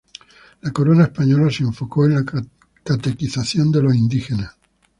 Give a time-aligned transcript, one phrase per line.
[0.61, 2.25] La corona española se enfocó en la
[2.83, 4.57] catequización de los indígenas.